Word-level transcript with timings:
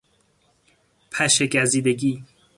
پشه 1.11 1.47
گزیدگی 1.47 2.23